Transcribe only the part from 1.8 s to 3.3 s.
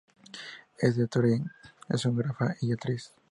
escenógrafa y actriz.